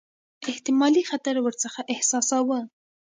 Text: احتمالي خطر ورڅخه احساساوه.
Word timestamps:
احتمالي 0.51 1.03
خطر 1.09 1.35
ورڅخه 1.41 1.81
احساساوه. 1.93 2.59